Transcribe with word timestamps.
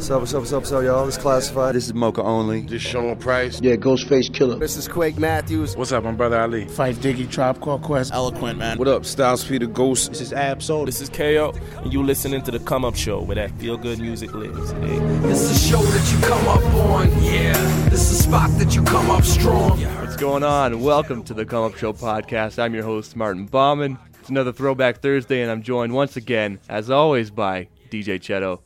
What's 0.00 0.10
up, 0.10 0.20
what's 0.20 0.32
up, 0.32 0.40
what's 0.40 0.52
up, 0.54 0.60
what's 0.62 0.72
up, 0.72 0.82
y'all? 0.82 1.04
This 1.04 1.16
is 1.18 1.22
Classified. 1.22 1.74
This 1.74 1.84
is 1.84 1.92
Moka 1.92 2.24
Only. 2.24 2.62
This 2.62 2.80
Sean 2.80 3.14
Price. 3.16 3.60
Yeah, 3.60 3.76
Ghostface 3.76 4.30
Killah. 4.30 4.58
This 4.58 4.78
is 4.78 4.88
Quake 4.88 5.18
Matthews. 5.18 5.76
What's 5.76 5.92
up, 5.92 6.04
my 6.04 6.12
brother 6.12 6.40
Ali? 6.40 6.64
Phife 6.64 6.94
Diggy 6.94 7.30
Tribe 7.30 7.60
Called 7.60 7.82
Quest. 7.82 8.10
Eloquent, 8.10 8.58
man. 8.58 8.78
What 8.78 8.88
up, 8.88 9.04
Styles 9.04 9.44
P 9.44 9.58
the 9.58 9.66
Ghost? 9.66 10.08
This 10.08 10.22
is 10.22 10.32
Ab 10.32 10.62
Soul. 10.62 10.86
This 10.86 11.02
is 11.02 11.10
KO, 11.10 11.52
and 11.82 11.92
you 11.92 12.02
listening 12.02 12.40
to 12.44 12.50
the 12.50 12.60
Come 12.60 12.86
Up 12.86 12.96
Show 12.96 13.20
where 13.20 13.34
that 13.34 13.50
feel 13.58 13.76
good 13.76 13.98
music 13.98 14.32
lives. 14.32 14.70
Hey. 14.70 14.98
This 15.20 15.42
is 15.42 15.50
a 15.50 15.68
show 15.68 15.82
that 15.82 16.12
you 16.12 16.26
come 16.26 16.48
up 16.48 16.64
on, 16.86 17.22
yeah. 17.22 17.52
This 17.90 18.10
is 18.10 18.20
a 18.20 18.22
spot 18.22 18.48
that 18.52 18.74
you 18.74 18.82
come 18.84 19.10
up 19.10 19.24
strong. 19.24 19.78
What's 19.82 20.16
going 20.16 20.44
on? 20.44 20.80
Welcome 20.80 21.24
to 21.24 21.34
the 21.34 21.44
Come 21.44 21.64
Up 21.64 21.76
Show 21.76 21.92
podcast. 21.92 22.58
I'm 22.58 22.72
your 22.72 22.84
host, 22.84 23.16
Martin 23.16 23.44
Bauman. 23.44 23.98
It's 24.18 24.30
another 24.30 24.54
Throwback 24.54 25.02
Thursday, 25.02 25.42
and 25.42 25.50
I'm 25.50 25.62
joined 25.62 25.92
once 25.92 26.16
again, 26.16 26.58
as 26.70 26.88
always, 26.88 27.30
by 27.30 27.68
DJ 27.90 28.18
Chedo. 28.18 28.60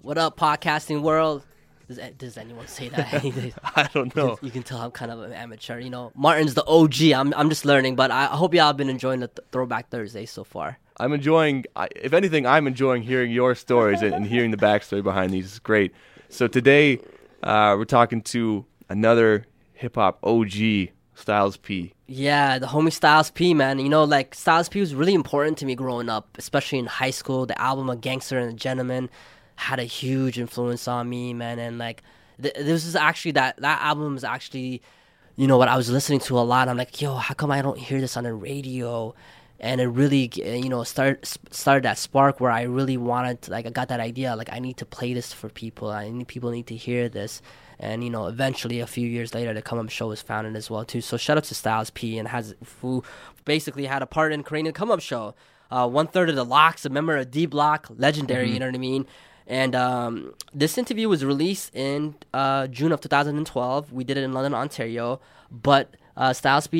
What 0.00 0.16
up, 0.16 0.38
podcasting 0.38 1.02
world? 1.02 1.44
Does, 1.88 1.98
does 2.16 2.38
anyone 2.38 2.68
say 2.68 2.88
that? 2.90 3.12
I 3.74 3.88
don't 3.92 4.14
know. 4.14 4.38
You 4.40 4.50
can, 4.50 4.62
tell 4.62 4.78
I'm 4.78 4.92
kind 4.92 5.10
of 5.10 5.20
an 5.20 5.32
amateur. 5.32 5.80
You 5.80 5.90
know, 5.90 6.12
Martin's 6.14 6.54
the 6.54 6.64
OG. 6.66 7.02
I'm, 7.12 7.34
I'm 7.34 7.48
just 7.48 7.64
learning, 7.64 7.96
but 7.96 8.12
I 8.12 8.26
hope 8.26 8.54
y'all 8.54 8.68
have 8.68 8.76
been 8.76 8.90
enjoying 8.90 9.20
the 9.20 9.26
th- 9.26 9.48
Throwback 9.50 9.90
Thursday 9.90 10.24
so 10.24 10.44
far. 10.44 10.78
I'm 10.98 11.12
enjoying, 11.12 11.64
if 11.96 12.12
anything, 12.12 12.46
I'm 12.46 12.68
enjoying 12.68 13.02
hearing 13.02 13.32
your 13.32 13.56
stories 13.56 14.00
and, 14.00 14.14
and 14.14 14.26
hearing 14.26 14.52
the 14.52 14.56
backstory 14.56 15.02
behind 15.02 15.32
these. 15.32 15.46
It's 15.46 15.58
great. 15.58 15.92
So 16.28 16.46
today, 16.46 17.00
uh, 17.42 17.74
we're 17.76 17.84
talking 17.84 18.22
to 18.22 18.66
another 18.88 19.46
hip 19.72 19.96
hop 19.96 20.20
OG, 20.22 20.90
Styles 21.16 21.56
P. 21.56 21.92
Yeah, 22.06 22.60
the 22.60 22.68
homie 22.68 22.92
Styles 22.92 23.32
P, 23.32 23.52
man. 23.52 23.80
You 23.80 23.88
know, 23.88 24.04
like 24.04 24.36
Styles 24.36 24.68
P 24.68 24.78
was 24.78 24.94
really 24.94 25.14
important 25.14 25.58
to 25.58 25.66
me 25.66 25.74
growing 25.74 26.08
up, 26.08 26.38
especially 26.38 26.78
in 26.78 26.86
high 26.86 27.10
school. 27.10 27.46
The 27.46 27.60
album 27.60 27.90
A 27.90 27.96
Gangster 27.96 28.38
and 28.38 28.50
a 28.50 28.54
Gentleman 28.54 29.10
had 29.58 29.80
a 29.80 29.84
huge 29.84 30.38
influence 30.38 30.86
on 30.86 31.08
me, 31.08 31.34
man. 31.34 31.58
And 31.58 31.78
like, 31.78 32.02
th- 32.40 32.54
this 32.54 32.86
is 32.86 32.94
actually 32.94 33.32
that 33.32 33.56
that 33.58 33.82
album 33.82 34.16
is 34.16 34.22
actually, 34.22 34.80
you 35.34 35.46
know, 35.48 35.58
what 35.58 35.68
I 35.68 35.76
was 35.76 35.90
listening 35.90 36.20
to 36.20 36.38
a 36.38 36.40
lot. 36.40 36.68
I'm 36.68 36.76
like, 36.76 37.00
yo, 37.02 37.16
how 37.16 37.34
come 37.34 37.50
I 37.50 37.60
don't 37.60 37.78
hear 37.78 38.00
this 38.00 38.16
on 38.16 38.24
the 38.24 38.32
radio? 38.32 39.14
And 39.60 39.80
it 39.80 39.88
really, 39.88 40.30
you 40.36 40.68
know, 40.68 40.84
started 40.84 41.26
started 41.50 41.82
that 41.82 41.98
spark 41.98 42.38
where 42.38 42.52
I 42.52 42.62
really 42.62 42.96
wanted, 42.96 43.42
to, 43.42 43.50
like, 43.50 43.66
I 43.66 43.70
got 43.70 43.88
that 43.88 43.98
idea, 43.98 44.36
like, 44.36 44.52
I 44.52 44.60
need 44.60 44.76
to 44.76 44.86
play 44.86 45.12
this 45.12 45.32
for 45.32 45.48
people. 45.48 45.90
I 45.90 46.08
need 46.08 46.28
people 46.28 46.50
need 46.52 46.68
to 46.68 46.76
hear 46.76 47.08
this. 47.08 47.42
And 47.80 48.02
you 48.04 48.10
know, 48.10 48.26
eventually, 48.26 48.80
a 48.80 48.86
few 48.86 49.08
years 49.08 49.34
later, 49.34 49.52
the 49.54 49.62
Come 49.62 49.78
Up 49.80 49.90
Show 49.90 50.08
was 50.08 50.22
founded 50.22 50.56
as 50.56 50.70
well 50.70 50.84
too. 50.84 51.00
So 51.00 51.16
shout 51.16 51.36
out 51.36 51.44
to 51.44 51.54
Styles 51.54 51.90
P 51.90 52.18
and 52.18 52.28
has 52.28 52.54
who 52.80 53.02
basically 53.44 53.86
had 53.86 54.02
a 54.02 54.06
part 54.06 54.32
in 54.32 54.42
creating 54.42 54.66
the 54.66 54.72
Come 54.72 54.90
Up 54.90 55.00
Show. 55.00 55.34
Uh, 55.70 55.88
one 55.88 56.06
third 56.06 56.30
of 56.30 56.36
the 56.36 56.44
LOX, 56.44 56.84
a 56.84 56.88
member 56.88 57.16
of 57.16 57.30
D 57.30 57.46
Block, 57.46 57.86
legendary. 57.96 58.46
Mm-hmm. 58.46 58.54
You 58.54 58.60
know 58.60 58.66
what 58.66 58.74
I 58.74 58.78
mean? 58.78 59.06
And 59.48 59.74
um, 59.74 60.34
this 60.52 60.76
interview 60.76 61.08
was 61.08 61.24
released 61.24 61.74
in 61.74 62.16
uh, 62.34 62.66
June 62.66 62.92
of 62.92 63.00
2012. 63.00 63.92
We 63.92 64.04
did 64.04 64.18
it 64.18 64.22
in 64.22 64.32
London, 64.34 64.52
Ontario. 64.52 65.20
But 65.50 65.94
uh, 66.18 66.34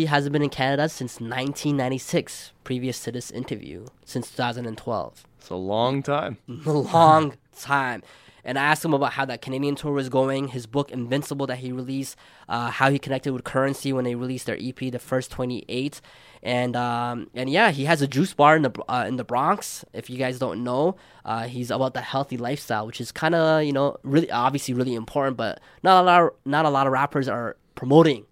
hasn't 0.07 0.33
been 0.33 0.43
in 0.43 0.51
Canada 0.51 0.89
since 0.91 1.15
1996, 1.15 2.53
previous 2.65 3.03
to 3.05 3.13
this 3.13 3.31
interview, 3.31 3.87
since 4.05 4.31
2012. 4.33 5.25
It's 5.39 5.49
a 5.49 5.55
long 5.55 6.03
time. 6.03 6.37
a 6.49 6.73
long 6.73 7.39
time. 7.59 8.03
And 8.45 8.59
I 8.59 8.65
asked 8.65 8.85
him 8.85 8.95
about 8.95 9.13
how 9.15 9.25
that 9.27 9.43
Canadian 9.43 9.75
tour 9.75 9.93
was 9.93 10.09
going, 10.09 10.49
his 10.49 10.67
book 10.67 10.91
Invincible 10.91 11.47
that 11.47 11.59
he 11.59 11.73
released, 11.73 12.17
uh, 12.49 12.71
how 12.71 12.91
he 12.91 12.99
connected 12.99 13.33
with 13.33 13.45
Curren$y 13.45 13.93
when 13.93 14.05
they 14.05 14.15
released 14.15 14.47
their 14.47 14.59
EP, 14.61 14.77
the 14.77 14.99
first 14.99 15.31
28, 15.31 16.01
and 16.43 16.77
um, 16.77 17.31
and 17.35 17.51
yeah, 17.51 17.71
he 17.71 17.85
has 17.87 18.01
a 18.03 18.07
juice 18.07 18.33
bar 18.33 18.57
in 18.57 18.63
the 18.63 18.73
uh, 18.89 19.05
in 19.07 19.17
the 19.17 19.25
Bronx. 19.25 19.85
If 19.93 20.09
you 20.09 20.19
guys 20.19 20.39
don't 20.39 20.63
know, 20.63 20.97
uh, 21.25 21.49
he's 21.49 21.71
about 21.71 21.95
the 21.95 22.01
healthy 22.01 22.37
lifestyle, 22.37 22.87
which 22.87 23.01
is 23.01 23.11
kind 23.11 23.35
of 23.35 23.65
you 23.65 23.73
know 23.73 23.97
really 24.03 24.31
obviously 24.31 24.75
really 24.75 24.95
important, 24.95 25.37
but 25.37 25.61
not 25.83 26.03
a 26.03 26.05
lot 26.05 26.23
of, 26.23 26.31
not 26.45 26.65
a 26.65 26.71
lot 26.71 26.87
of 26.87 26.93
rappers 26.93 27.29
are 27.29 27.57
promoting 27.75 28.27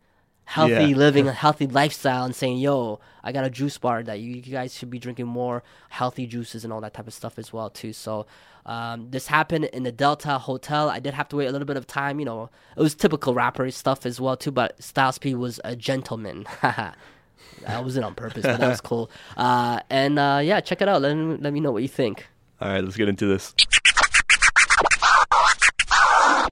healthy 0.45 0.91
yeah. 0.91 0.97
living, 0.97 1.27
a 1.27 1.33
healthy 1.33 1.66
lifestyle, 1.66 2.25
and 2.25 2.34
saying, 2.34 2.59
"Yo, 2.59 3.00
I 3.22 3.33
got 3.33 3.45
a 3.45 3.50
juice 3.50 3.77
bar 3.77 4.03
that 4.05 4.21
you, 4.21 4.37
you, 4.37 4.53
guys 4.53 4.75
should 4.75 4.91
be 4.91 4.99
drinking 4.99 5.27
more 5.27 5.62
healthy 5.91 6.27
juices 6.27 6.65
and 6.65 6.72
all 6.72 6.81
that 6.81 6.95
type 6.95 7.09
of 7.09 7.15
stuff 7.15 7.39
as 7.39 7.53
well 7.53 7.69
too." 7.69 7.93
So 7.93 8.27
um, 8.66 9.10
this 9.10 9.27
happened 9.28 9.66
in 9.66 9.84
the 9.84 9.93
Delta 9.93 10.38
Hotel. 10.38 10.91
I 10.91 10.99
did 10.99 11.15
have 11.15 11.28
to 11.31 11.37
wait 11.37 11.47
a 11.47 11.53
little 11.53 11.66
bit 11.66 11.77
of 11.77 11.87
time. 11.87 12.19
You 12.19 12.27
know, 12.27 12.50
it 12.77 12.82
was 12.82 12.94
typical 12.94 13.32
rapper 13.32 13.71
stuff 13.71 14.04
as 14.04 14.21
well 14.21 14.37
too. 14.37 14.50
But 14.50 14.82
Styles 14.82 15.19
P 15.19 15.34
was 15.34 15.60
a 15.65 15.75
gentleman. 15.75 16.44
That 17.62 17.82
wasn't 17.82 18.04
on 18.04 18.15
purpose, 18.15 18.43
but 18.43 18.60
that 18.60 18.69
was 18.69 18.81
cool. 18.82 19.10
Uh, 19.37 19.81
and 19.91 20.19
uh, 20.19 20.41
yeah, 20.43 20.60
check 20.60 20.82
it 20.82 20.88
out. 20.88 21.03
Let 21.03 21.15
me, 21.15 21.37
let 21.41 21.53
me 21.53 21.60
know 21.60 21.72
what 21.72 21.82
you 21.82 21.88
think. 21.88 22.27
All 22.60 22.69
right, 22.69 22.82
let's 22.82 22.97
get 22.97 23.09
into 23.09 23.27
this. 23.27 23.54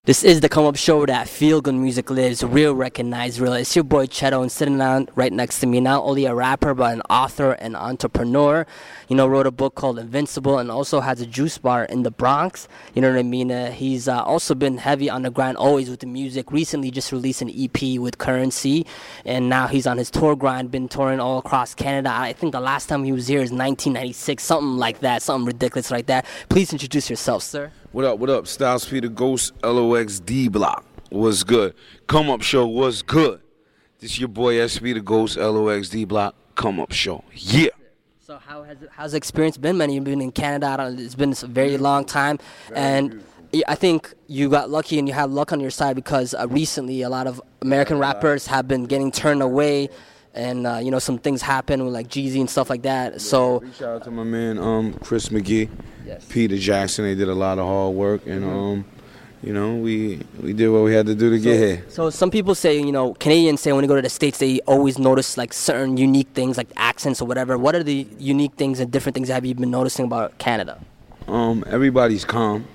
This 0.07 0.23
is 0.23 0.43
the 0.43 0.51
come 0.51 0.67
up 0.67 0.77
show 0.77 1.07
that 1.07 1.31
feel 1.31 1.63
good 1.63 1.77
music 1.77 2.11
lives, 2.11 2.45
real 2.45 2.75
recognized 2.75 3.39
real. 3.39 3.55
It's 3.55 3.75
your 3.75 3.85
boy 3.85 4.05
Chedo 4.05 4.43
and 4.43 4.53
sitting 4.53 4.77
down 4.77 5.09
right 5.15 5.33
next 5.33 5.61
to 5.61 5.67
me, 5.67 5.81
not 5.81 6.05
only 6.05 6.27
a 6.27 6.35
rapper 6.35 6.75
but 6.75 6.93
an 6.93 7.01
author 7.09 7.53
and 7.53 7.75
entrepreneur. 7.75 8.67
You 9.09 9.17
know, 9.17 9.27
wrote 9.27 9.47
a 9.47 9.51
book 9.51 9.77
called 9.77 9.99
Invincible 9.99 10.59
and 10.59 10.71
also 10.71 11.01
has 11.01 11.23
a 11.23 11.27
juice 11.27 11.57
bar 11.57 11.85
in 11.85 12.03
the 12.03 12.11
Bronx. 12.11 12.69
You 12.93 13.01
know 13.01 13.13
what 13.13 13.19
I 13.19 13.23
mean? 13.23 13.51
Uh, 13.51 13.71
he's 13.71 14.07
uh, 14.07 14.23
also 14.23 14.55
been 14.55 14.77
heavy 14.77 15.09
on 15.09 15.23
the 15.23 15.31
grind 15.31 15.57
always 15.57 15.89
with 15.89 16.01
the 16.01 16.07
music. 16.07 16.53
Recently 16.53 16.91
just 16.91 17.11
released 17.11 17.41
an 17.41 17.49
EP 17.49 17.99
with 17.99 18.19
Curren$y 18.19 18.85
and 19.25 19.49
now 19.49 19.69
he's 19.69 19.87
on 19.87 19.97
his 19.97 20.11
tour 20.11 20.37
grind, 20.37 20.71
been 20.71 20.87
touring 20.87 21.19
all 21.19 21.39
across 21.39 21.75
Canada. 21.75 22.11
I 22.13 22.35
think 22.35 22.53
the 22.53 22.61
last 22.61 22.91
time 22.91 23.05
he 23.05 23.13
was 23.13 23.29
here 23.29 23.39
is 23.39 23.53
1996, 23.53 24.45
something 24.45 24.77
like 24.77 25.01
that, 25.01 25.23
something 25.23 25.47
ridiculous 25.47 25.91
like 25.91 26.05
that. 26.09 26.27
Please 26.51 26.75
introduce 26.75 27.09
yourself, 27.09 27.43
sir. 27.43 27.73
What 27.95 28.05
up, 28.05 28.19
what 28.19 28.29
up? 28.29 28.49
Styles 28.49 28.85
P 28.85 28.99
the 28.99 29.09
Ghost, 29.09 29.53
LOX 29.63 30.19
D 30.19 30.49
Block. 30.49 30.85
Was 31.13 31.45
good. 31.45 31.77
Come 32.09 32.29
Up 32.29 32.43
Show 32.43 32.67
was 32.67 33.03
good. 33.03 33.41
This 34.01 34.19
your 34.19 34.27
boy 34.27 34.67
SP 34.67 34.99
the 34.99 35.01
Ghost, 35.01 35.37
LOX 35.37 35.91
D 35.91 36.05
Block. 36.05 36.35
Come 36.57 36.81
Up 36.81 36.91
Show. 36.91 37.23
Yeah. 37.33 37.69
So 38.19 38.37
how 38.45 38.65
has 38.65 38.83
it, 38.83 38.89
how's 38.91 39.13
the 39.13 39.19
experience 39.19 39.57
been, 39.59 39.79
man? 39.79 39.91
You've 39.91 40.03
been 40.03 40.21
in 40.21 40.33
Canada. 40.33 40.93
It's 40.99 41.15
been 41.15 41.37
a 41.41 41.47
very 41.47 41.77
long 41.79 42.05
time, 42.05 42.41
and 42.75 43.23
I 43.69 43.77
think 43.77 44.13
you 44.27 44.51
got 44.51 44.71
lucky 44.71 44.99
and 44.99 45.07
you 45.07 45.15
had 45.15 45.31
luck 45.31 45.53
on 45.53 45.61
your 45.61 45.71
side 45.71 45.95
because 45.95 46.35
uh, 46.35 46.49
recently 46.49 47.03
a 47.03 47.09
lot 47.09 47.29
of 47.29 47.41
American 47.63 47.99
rappers 47.99 48.49
have 48.49 48.67
been 48.67 48.87
getting 48.87 49.13
turned 49.13 49.41
away 49.41 49.89
and 50.35 50.67
uh, 50.67 50.79
you 50.83 50.91
know 50.91 50.99
some 50.99 51.19
things 51.19 51.43
happen 51.43 51.85
with 51.85 51.95
like 51.95 52.09
Jeezy 52.09 52.41
and 52.41 52.51
stuff 52.51 52.71
like 52.71 52.83
that. 52.83 53.21
So 53.21 53.63
shout 53.79 53.97
out 53.97 54.05
to 54.05 54.11
my 54.11 54.25
man 54.25 54.59
um, 54.59 54.95
Chris 54.95 55.29
McGee 55.29 55.69
yes. 56.07 56.25
Peter 56.29 56.57
Jackson. 56.57 57.05
They 57.05 57.15
did 57.15 57.29
a 57.29 57.35
lot 57.35 57.59
of 57.59 57.67
hard 57.67 57.95
work, 57.95 58.27
and 58.27 58.43
mm-hmm. 58.43 58.57
um, 58.57 58.85
you 59.43 59.53
know, 59.53 59.77
we 59.77 60.21
we 60.43 60.53
did 60.53 60.69
what 60.69 60.85
we 60.85 60.95
had 60.95 61.07
to 61.07 61.15
do 61.15 61.31
to 61.31 61.39
so, 61.39 61.45
get 61.45 61.59
here. 61.59 61.85
So 61.89 62.11
some 62.11 62.31
people 62.31 62.55
say, 62.55 62.79
you 62.79 62.93
know, 62.93 63.15
Canadians 63.15 63.61
say 63.61 63.73
when 63.73 63.83
they 63.83 63.89
go 63.89 63.97
to 63.97 64.03
the 64.03 64.09
states, 64.09 64.39
they 64.39 64.61
always 64.61 64.99
notice 64.99 65.37
like 65.37 65.53
certain 65.53 65.97
unique 65.97 66.29
things, 66.35 66.57
like 66.57 66.69
accents 66.77 67.21
or 67.21 67.27
whatever. 67.27 67.59
What 67.59 67.75
are 67.75 67.83
the 67.83 68.07
unique 68.19 68.55
things 68.55 68.81
and 68.81 68.91
different 68.91 69.15
things 69.15 69.29
have 69.29 69.45
you 69.45 69.55
been 69.55 69.71
noticing 69.71 70.07
about 70.07 70.39
Canada? 70.39 70.81
Um, 71.29 71.65
everybody's 71.67 72.25
calm. 72.25 72.67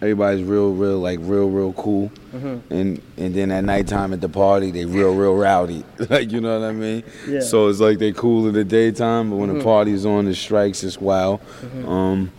Everybody's 0.00 0.44
real, 0.44 0.72
real, 0.72 0.98
like 0.98 1.18
real, 1.22 1.50
real 1.50 1.72
cool. 1.72 2.10
Mm-hmm. 2.32 2.72
And 2.72 3.02
and 3.16 3.34
then 3.34 3.50
at 3.50 3.64
nighttime 3.64 4.12
at 4.12 4.20
the 4.20 4.28
party, 4.28 4.70
they 4.70 4.84
real, 4.84 5.14
real 5.14 5.34
rowdy. 5.34 5.84
like 6.10 6.30
you 6.30 6.40
know 6.40 6.60
what 6.60 6.68
I 6.68 6.72
mean? 6.72 7.02
Yeah. 7.26 7.40
So 7.40 7.66
it's 7.66 7.80
like 7.80 7.98
they 7.98 8.12
cool 8.12 8.46
in 8.46 8.54
the 8.54 8.64
daytime, 8.64 9.30
but 9.30 9.36
when 9.36 9.48
mm-hmm. 9.48 9.58
the 9.58 9.64
party's 9.64 10.06
on, 10.06 10.26
the 10.26 10.34
strikes, 10.34 10.84
it's 10.84 11.00
wild. 11.00 11.40
Mm-hmm. 11.40 11.88
Um, 11.88 12.32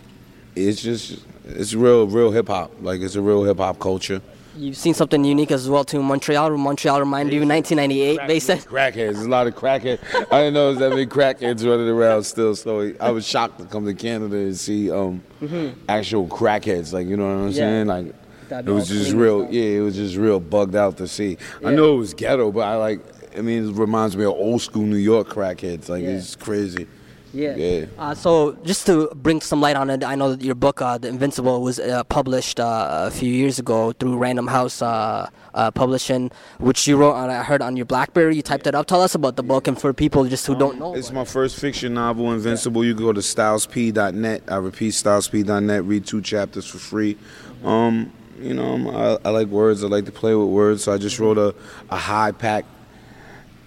it's 0.56 0.82
just 0.82 1.22
it's 1.44 1.74
real 1.74 2.06
real 2.06 2.30
hip 2.30 2.48
hop. 2.48 2.72
Like 2.80 3.02
it's 3.02 3.14
a 3.14 3.22
real 3.22 3.44
hip 3.44 3.58
hop 3.58 3.78
culture. 3.78 4.22
You've 4.60 4.76
seen 4.76 4.92
something 4.92 5.24
unique 5.24 5.52
as 5.52 5.70
well 5.70 5.84
too. 5.84 6.02
Montreal, 6.02 6.50
Montreal 6.50 7.00
reminded 7.00 7.32
you 7.32 7.46
1998. 7.46 8.16
Crack, 8.16 8.28
they 8.28 8.40
said 8.40 8.58
crackheads. 8.58 8.94
There's 8.94 9.22
a 9.22 9.28
lot 9.28 9.46
of 9.46 9.54
crackheads. 9.54 10.00
I 10.30 10.42
didn't 10.42 10.54
know 10.54 10.64
there 10.64 10.68
was 10.68 10.78
that 10.80 10.90
many 10.90 11.06
crackheads 11.06 11.66
running 11.66 11.88
around 11.88 12.24
still. 12.24 12.54
So 12.54 12.92
I 13.00 13.10
was 13.10 13.26
shocked 13.26 13.58
to 13.60 13.64
come 13.64 13.86
to 13.86 13.94
Canada 13.94 14.36
and 14.36 14.54
see 14.54 14.90
um, 14.90 15.22
mm-hmm. 15.40 15.80
actual 15.88 16.28
crackheads. 16.28 16.92
Like 16.92 17.06
you 17.06 17.16
know 17.16 17.24
what 17.24 17.42
I'm 17.42 17.48
yeah. 17.48 17.54
saying? 17.54 17.86
Like 17.86 18.14
it 18.50 18.70
was 18.70 18.88
just 18.88 19.12
real. 19.12 19.48
Yeah, 19.50 19.78
it 19.78 19.80
was 19.80 19.96
just 19.96 20.16
real 20.16 20.38
bugged 20.40 20.76
out 20.76 20.98
to 20.98 21.08
see. 21.08 21.38
Yeah. 21.62 21.68
I 21.68 21.74
know 21.74 21.94
it 21.94 21.98
was 21.98 22.12
ghetto, 22.12 22.52
but 22.52 22.68
I 22.68 22.76
like. 22.76 23.00
I 23.38 23.40
mean, 23.40 23.70
it 23.70 23.76
reminds 23.76 24.14
me 24.14 24.24
of 24.24 24.32
old 24.32 24.60
school 24.60 24.82
New 24.82 24.96
York 24.96 25.28
crackheads. 25.28 25.88
Like 25.88 26.02
yeah. 26.02 26.10
it's 26.10 26.36
crazy. 26.36 26.86
Yeah. 27.32 27.56
yeah. 27.56 27.86
Uh, 27.98 28.14
so 28.14 28.52
just 28.64 28.86
to 28.86 29.08
bring 29.14 29.40
some 29.40 29.60
light 29.60 29.76
on 29.76 29.90
it, 29.90 30.02
I 30.02 30.14
know 30.14 30.34
that 30.34 30.44
your 30.44 30.54
book, 30.54 30.82
uh, 30.82 30.98
The 30.98 31.08
Invincible, 31.08 31.62
was 31.62 31.78
uh, 31.78 32.02
published 32.04 32.58
uh, 32.58 33.06
a 33.06 33.10
few 33.10 33.32
years 33.32 33.58
ago 33.58 33.92
through 33.92 34.16
Random 34.16 34.46
House 34.48 34.82
uh, 34.82 35.30
uh, 35.54 35.70
Publishing, 35.70 36.30
which 36.58 36.86
you 36.86 36.96
wrote. 36.96 37.14
On, 37.14 37.30
I 37.30 37.42
heard 37.42 37.62
on 37.62 37.76
your 37.76 37.86
BlackBerry. 37.86 38.36
You 38.36 38.42
typed 38.42 38.66
it 38.66 38.74
up. 38.74 38.86
Tell 38.86 39.02
us 39.02 39.14
about 39.14 39.36
the 39.36 39.42
book, 39.42 39.68
and 39.68 39.80
for 39.80 39.92
people 39.92 40.24
just 40.26 40.46
who 40.46 40.54
um, 40.54 40.58
don't 40.58 40.78
know. 40.78 40.94
It's 40.94 41.12
my 41.12 41.24
first 41.24 41.58
fiction 41.60 41.94
novel, 41.94 42.32
Invincible. 42.32 42.82
Yeah. 42.84 42.88
You 42.88 42.94
can 42.94 43.04
go 43.04 43.12
to 43.12 43.20
stylesp.net. 43.20 44.42
I 44.48 44.56
repeat, 44.56 44.94
stylesp.net. 44.94 45.84
Read 45.84 46.06
two 46.06 46.22
chapters 46.22 46.66
for 46.66 46.78
free. 46.78 47.16
Um, 47.64 48.12
You 48.40 48.54
know, 48.54 49.18
I, 49.22 49.28
I 49.28 49.30
like 49.30 49.48
words. 49.48 49.84
I 49.84 49.88
like 49.88 50.06
to 50.06 50.12
play 50.12 50.34
with 50.34 50.48
words. 50.48 50.84
So 50.84 50.92
I 50.92 50.98
just 50.98 51.18
wrote 51.18 51.36
a, 51.36 51.54
a 51.90 51.96
high 51.96 52.32
pack 52.32 52.64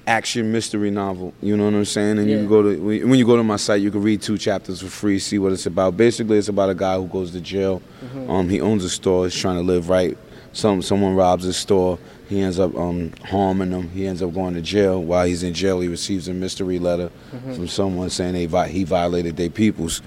action 0.05 0.51
mystery 0.51 0.91
novel. 0.91 1.33
You 1.41 1.55
know 1.57 1.65
what 1.65 1.73
I'm 1.73 1.85
saying? 1.85 2.19
And 2.19 2.29
you 2.29 2.37
can 2.37 2.47
go 2.47 2.61
to 2.61 2.77
when 2.81 3.15
you 3.17 3.25
go 3.25 3.37
to 3.37 3.43
my 3.43 3.55
site, 3.55 3.81
you 3.81 3.91
can 3.91 4.01
read 4.01 4.21
two 4.21 4.37
chapters 4.37 4.81
for 4.81 4.87
free, 4.87 5.19
see 5.19 5.39
what 5.39 5.51
it's 5.53 5.65
about. 5.65 5.95
Basically, 5.97 6.37
it's 6.37 6.49
about 6.49 6.69
a 6.69 6.75
guy 6.75 6.95
who 6.95 7.07
goes 7.07 7.31
to 7.31 7.41
jail. 7.41 7.81
Mm-hmm. 8.03 8.29
Um, 8.29 8.49
he 8.49 8.59
owns 8.61 8.83
a 8.83 8.89
store. 8.89 9.25
He's 9.25 9.35
trying 9.39 9.55
to 9.57 9.63
live 9.63 9.89
right. 9.89 10.17
Some 10.51 10.81
someone 10.81 11.15
robs 11.15 11.45
his 11.45 11.57
store. 11.57 11.97
He 12.29 12.41
ends 12.41 12.59
up 12.59 12.75
um, 12.75 13.11
harming 13.25 13.71
them. 13.71 13.89
He 13.89 14.07
ends 14.07 14.21
up 14.21 14.33
going 14.33 14.53
to 14.55 14.61
jail. 14.61 15.01
While 15.03 15.25
he's 15.25 15.43
in 15.43 15.53
jail, 15.53 15.79
he 15.81 15.87
receives 15.87 16.27
a 16.27 16.33
mystery 16.33 16.79
letter 16.79 17.09
Mm-hmm. 17.33 17.53
from 17.55 17.67
someone 17.67 18.09
saying 18.11 18.33
they 18.33 18.45
vi- 18.45 18.67
he 18.67 18.83
violated 18.83 19.35
their 19.37 19.49
peoples, 19.49 20.01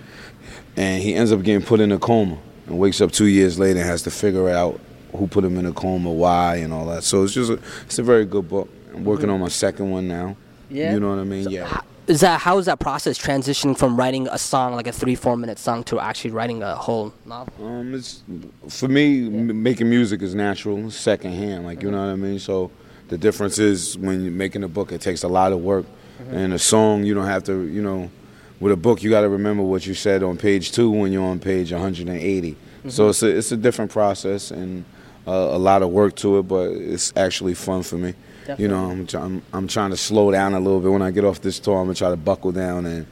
and 0.77 1.03
he 1.03 1.15
ends 1.15 1.33
up 1.33 1.43
getting 1.43 1.67
put 1.67 1.81
in 1.81 1.91
a 1.91 1.99
coma 1.99 2.39
and 2.67 2.79
wakes 2.79 3.01
up 3.01 3.11
two 3.13 3.27
years 3.27 3.59
later 3.59 3.81
and 3.81 3.89
has 3.89 4.03
to 4.03 4.11
figure 4.13 4.49
out 4.49 4.79
who 5.13 5.27
put 5.27 5.43
him 5.45 5.57
in 5.59 5.67
a 5.67 5.73
coma, 5.73 6.11
why, 6.13 6.57
and 6.57 6.73
all 6.73 6.87
that. 6.87 7.03
So 7.03 7.25
it's 7.25 7.33
just 7.35 7.51
a, 7.51 7.59
it's 7.85 7.99
a 7.99 8.03
very 8.05 8.25
good 8.25 8.49
book. 8.49 8.69
I'm 8.97 9.05
working 9.05 9.31
on 9.31 9.41
my 9.41 9.49
second 9.49 9.91
one 9.91 10.09
now. 10.09 10.37
Mm-hmm. 10.69 10.77
Yeah. 10.77 10.95
You 10.95 11.01
know 11.01 11.11
what 11.11 11.19
I 11.19 11.25
mean? 11.25 11.49
yeah. 11.51 11.81
Is 12.07 12.21
that 12.21 12.41
how 12.41 12.59
is 12.59 12.67
that 12.67 12.79
process 12.79 13.19
transitioning 13.19 13.77
from 13.77 13.97
writing 13.97 14.29
a 14.31 14.39
song 14.39 14.75
like 14.77 14.87
a 14.87 14.93
three 14.93 15.17
four 15.17 15.37
minute 15.37 15.59
song 15.59 15.83
to 15.85 15.99
actually 15.99 16.31
writing 16.31 16.63
a 16.63 16.77
whole 16.77 17.13
novel? 17.25 17.53
Um, 17.67 17.95
it's 17.95 18.23
for 18.69 18.87
me 18.89 19.27
m- 19.27 19.61
making 19.63 19.91
music 19.91 20.23
is 20.23 20.33
natural, 20.33 20.89
secondhand. 20.93 21.65
Like 21.65 21.83
you 21.83 21.91
know 21.91 21.99
what 21.99 22.13
I 22.13 22.15
mean. 22.17 22.39
So 22.39 22.71
the 23.09 23.19
difference 23.19 23.59
is 23.59 23.99
when 23.99 24.23
you're 24.23 24.33
making 24.33 24.63
a 24.63 24.69
book, 24.69 24.93
it 24.93 25.01
takes 25.01 25.25
a 25.25 25.29
lot 25.29 25.51
of 25.53 25.61
work, 25.61 25.85
Mhm. 26.23 26.33
and 26.33 26.53
a 26.55 26.61
song 26.61 27.03
you 27.05 27.13
don't 27.13 27.27
have 27.27 27.43
to. 27.45 27.63
You 27.65 27.83
know, 27.83 28.09
with 28.61 28.71
a 28.71 28.77
book 28.77 29.03
you 29.03 29.11
got 29.11 29.23
to 29.23 29.29
remember 29.29 29.65
what 29.65 29.85
you 29.85 29.95
said 29.95 30.23
on 30.23 30.37
page 30.37 30.71
two 30.71 30.89
when 30.91 31.11
you're 31.13 31.25
on 31.25 31.41
page 31.41 31.73
180. 31.73 32.55
Mhm. 32.85 32.93
So 32.93 33.09
it's 33.09 33.23
a 33.25 33.37
it's 33.37 33.51
a 33.51 33.57
different 33.57 33.91
process 33.91 34.53
and 34.53 34.85
uh, 35.27 35.33
a 35.33 35.59
lot 35.59 35.83
of 35.83 35.91
work 35.91 36.15
to 36.17 36.39
it, 36.39 36.43
but 36.45 36.71
it's 36.71 37.13
actually 37.17 37.55
fun 37.55 37.83
for 37.83 37.97
me. 37.99 38.15
You 38.59 38.69
know, 38.69 38.91
I'm, 38.91 39.07
I'm 39.15 39.43
I'm 39.53 39.69
trying 39.69 39.91
to 39.91 39.97
slow 39.97 40.31
down 40.31 40.55
a 40.55 40.61
little 40.61 40.81
bit 40.81 40.91
when 40.91 41.03
I 41.03 41.11
get 41.11 41.25
off 41.25 41.41
this 41.41 41.59
tour. 41.59 41.79
I'm 41.79 41.87
gonna 41.87 41.95
try 41.95 42.11
to 42.11 42.17
buckle 42.17 42.53
down 42.53 42.87
and 42.87 43.07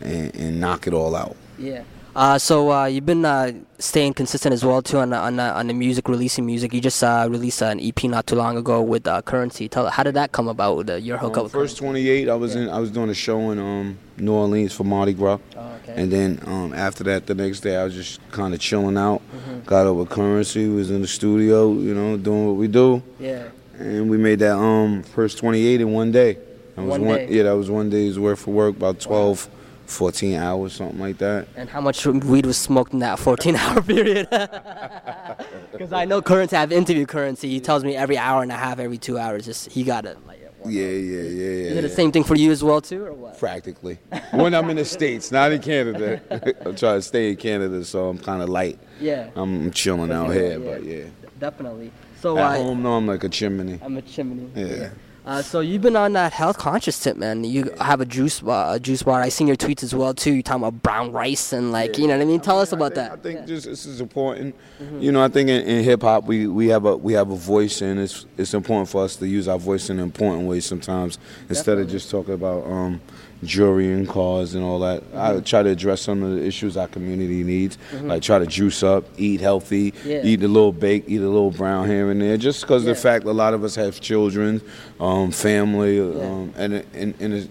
and, 0.00 0.34
and 0.34 0.60
knock 0.60 0.86
it 0.86 0.92
all 0.94 1.14
out. 1.16 1.36
Yeah. 1.58 1.82
Uh, 2.16 2.36
so 2.36 2.72
uh, 2.72 2.86
you've 2.86 3.06
been 3.06 3.24
uh, 3.24 3.52
staying 3.78 4.12
consistent 4.12 4.52
as 4.52 4.64
well 4.64 4.82
too 4.82 4.98
on 4.98 5.10
the, 5.10 5.16
on 5.16 5.38
on 5.38 5.66
the 5.68 5.74
music, 5.74 6.08
releasing 6.08 6.44
music. 6.44 6.74
You 6.74 6.80
just 6.80 7.04
uh, 7.04 7.28
released 7.30 7.62
an 7.62 7.78
EP 7.78 8.02
not 8.04 8.26
too 8.26 8.34
long 8.34 8.56
ago 8.56 8.82
with 8.82 9.06
uh, 9.06 9.22
Curren$y. 9.22 9.66
Tell 9.68 9.88
how 9.88 10.02
did 10.02 10.14
that 10.14 10.32
come 10.32 10.48
about? 10.48 10.78
With, 10.78 10.90
uh, 10.90 10.94
your 10.96 11.16
hookup. 11.18 11.38
Um, 11.38 11.42
with 11.44 11.52
first 11.52 11.76
28, 11.76 12.28
I 12.28 12.34
was 12.34 12.56
in. 12.56 12.68
I 12.70 12.80
was 12.80 12.90
doing 12.90 13.08
a 13.10 13.14
show 13.14 13.52
in 13.52 13.60
um, 13.60 13.98
New 14.16 14.32
Orleans 14.32 14.72
for 14.72 14.82
Mardi 14.82 15.12
Gras, 15.12 15.38
Oh, 15.56 15.60
okay. 15.84 15.94
and 16.02 16.10
then 16.10 16.40
um, 16.46 16.72
after 16.72 17.04
that, 17.04 17.26
the 17.26 17.36
next 17.36 17.60
day, 17.60 17.76
I 17.76 17.84
was 17.84 17.94
just 17.94 18.20
kind 18.32 18.52
of 18.52 18.58
chilling 18.58 18.96
out. 18.96 19.20
Mm-hmm. 19.36 19.60
Got 19.66 19.92
with 19.92 20.08
Curren$y, 20.10 20.68
was 20.74 20.90
in 20.90 21.02
the 21.02 21.06
studio, 21.08 21.72
you 21.72 21.94
know, 21.94 22.16
doing 22.16 22.46
what 22.48 22.56
we 22.56 22.66
do, 22.66 23.00
Yeah. 23.20 23.44
And 23.78 24.10
we 24.10 24.18
made 24.18 24.40
that 24.40 24.56
um 24.56 25.02
first 25.02 25.38
28 25.38 25.80
in 25.80 25.92
one 25.92 26.10
day. 26.12 26.38
That 26.74 26.82
was 26.82 26.98
One 26.98 27.08
day? 27.08 27.28
Yeah, 27.30 27.42
that 27.44 27.56
was 27.56 27.70
one 27.70 27.90
day's 27.90 28.18
worth 28.18 28.46
of 28.46 28.54
work, 28.54 28.76
about 28.76 29.00
12, 29.00 29.48
14 29.86 30.34
hours, 30.36 30.74
something 30.74 30.98
like 31.00 31.18
that. 31.18 31.48
And 31.56 31.68
how 31.68 31.80
much 31.80 32.06
weed 32.06 32.46
was 32.46 32.56
smoked 32.56 32.92
in 32.92 33.00
that 33.00 33.18
14 33.18 33.56
hour 33.62 33.82
period? 33.82 34.28
Because 35.72 35.92
I 35.92 36.06
know 36.06 36.20
Curren$y, 36.22 36.60
I've 36.60 36.72
interviewed 36.72 37.08
Curren$y. 37.08 37.48
He 37.48 37.60
tells 37.60 37.84
me 37.84 37.94
every 37.94 38.18
hour 38.18 38.42
and 38.42 38.50
a 38.50 38.56
half, 38.56 38.78
every 38.80 38.98
two 38.98 39.16
hours, 39.18 39.44
just 39.44 39.70
he 39.70 39.84
got 39.84 40.04
it. 40.06 40.16
Like, 40.26 40.40
Yeah, 40.64 40.86
yeah, 40.86 40.88
yeah, 40.88 41.22
yeah. 41.22 41.70
Is 41.70 41.76
it 41.76 41.82
the 41.82 41.88
same 41.88 42.10
thing 42.10 42.24
for 42.24 42.34
you 42.34 42.50
as 42.50 42.64
well 42.64 42.80
too, 42.80 43.04
or 43.04 43.12
what? 43.12 43.38
Practically. 43.38 43.98
when 44.32 44.54
I'm 44.54 44.68
in 44.70 44.76
the 44.76 44.84
States, 44.84 45.30
not 45.30 45.52
in 45.52 45.60
Canada. 45.62 46.20
I'm 46.66 46.74
trying 46.74 46.98
to 46.98 47.02
stay 47.02 47.30
in 47.30 47.36
Canada, 47.36 47.84
so 47.84 48.08
I'm 48.08 48.18
kind 48.18 48.42
of 48.42 48.48
light. 48.48 48.78
Yeah, 49.00 49.30
I'm 49.36 49.70
chilling 49.70 50.10
out 50.10 50.30
here, 50.32 50.58
yeah. 50.58 50.70
but 50.70 50.82
yeah. 50.84 51.04
Definitely. 51.38 51.92
So 52.20 52.36
At 52.38 52.44
I, 52.44 52.58
home, 52.58 52.82
no, 52.82 52.94
I'm 52.94 53.06
like 53.06 53.24
a 53.24 53.28
chimney. 53.28 53.78
I'm 53.82 53.96
a 53.96 54.02
chimney. 54.02 54.50
Yeah. 54.54 54.90
Uh, 55.28 55.42
so 55.42 55.60
you've 55.60 55.82
been 55.82 55.94
on 55.94 56.14
that 56.14 56.32
health 56.32 56.56
conscious 56.56 56.98
tip, 56.98 57.14
man. 57.14 57.44
You 57.44 57.70
have 57.82 58.00
a 58.00 58.06
juice 58.06 58.40
bar, 58.40 58.76
a 58.76 58.80
juice 58.80 59.02
bar. 59.02 59.20
I 59.20 59.28
seen 59.28 59.46
your 59.46 59.56
tweets 59.56 59.82
as 59.82 59.94
well 59.94 60.14
too. 60.14 60.32
You 60.32 60.42
talking 60.42 60.64
about 60.64 60.82
brown 60.82 61.12
rice 61.12 61.52
and 61.52 61.70
like, 61.70 61.98
you 61.98 62.06
know 62.06 62.16
what 62.16 62.22
I 62.22 62.24
mean? 62.24 62.40
Tell 62.40 62.58
us 62.58 62.72
about 62.72 62.92
I 62.92 62.94
that. 62.94 63.12
I 63.12 63.16
think 63.16 63.46
just 63.46 63.66
this 63.66 63.84
is 63.84 64.00
important. 64.00 64.54
You 64.98 65.12
know, 65.12 65.22
I 65.22 65.28
think 65.28 65.50
in, 65.50 65.60
in 65.66 65.84
hip 65.84 66.00
hop 66.00 66.24
we, 66.24 66.46
we 66.46 66.68
have 66.68 66.86
a 66.86 66.96
we 66.96 67.12
have 67.12 67.30
a 67.30 67.36
voice, 67.36 67.82
and 67.82 68.00
it's 68.00 68.24
it's 68.38 68.54
important 68.54 68.88
for 68.88 69.04
us 69.04 69.16
to 69.16 69.26
use 69.26 69.48
our 69.48 69.58
voice 69.58 69.90
in 69.90 69.98
important 69.98 70.48
ways 70.48 70.64
sometimes 70.64 71.18
instead 71.50 71.76
of 71.76 71.90
just 71.90 72.10
talking 72.10 72.32
about 72.32 72.64
um, 72.66 72.98
jury 73.44 73.92
and 73.92 74.08
cars 74.08 74.54
and 74.54 74.64
all 74.64 74.80
that. 74.80 75.02
I 75.14 75.38
try 75.40 75.62
to 75.62 75.70
address 75.70 76.00
some 76.00 76.22
of 76.22 76.34
the 76.36 76.44
issues 76.44 76.76
our 76.76 76.88
community 76.88 77.44
needs, 77.44 77.78
like 78.02 78.22
try 78.22 78.38
to 78.38 78.46
juice 78.46 78.82
up, 78.82 79.04
eat 79.16 79.40
healthy, 79.40 79.94
Yeah. 80.04 80.22
eat 80.24 80.42
a 80.42 80.48
little 80.48 80.72
baked, 80.72 81.08
eat 81.08 81.20
a 81.20 81.28
little 81.28 81.50
brown 81.52 81.86
here 81.88 82.10
and 82.10 82.20
there, 82.20 82.36
just 82.36 82.62
because 82.62 82.84
Yeah. 82.84 82.92
the 82.92 82.98
fact 82.98 83.24
a 83.26 83.32
lot 83.32 83.54
of 83.54 83.62
us 83.64 83.74
have 83.76 84.00
children, 84.00 84.60
um, 85.00 85.30
family, 85.30 86.00
um, 86.00 86.52
and 86.56 86.74
in 86.94 87.14
in 87.20 87.32
in 87.32 87.48